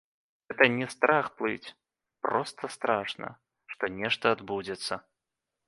Гэта 0.51 0.65
не 0.77 0.87
страх 0.93 1.25
плыць, 1.41 1.73
проста 2.25 2.71
страшна, 2.77 3.29
што 3.75 3.93
нешта 4.01 4.25
адбудзецца. 4.37 4.93